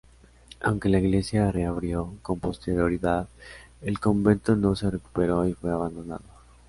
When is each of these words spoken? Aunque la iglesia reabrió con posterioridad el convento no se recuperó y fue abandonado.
Aunque 0.61 0.89
la 0.89 0.97
iglesia 0.97 1.51
reabrió 1.51 2.15
con 2.23 2.39
posterioridad 2.39 3.29
el 3.83 3.99
convento 3.99 4.55
no 4.55 4.75
se 4.75 4.89
recuperó 4.89 5.47
y 5.47 5.53
fue 5.53 5.69
abandonado. 5.71 6.23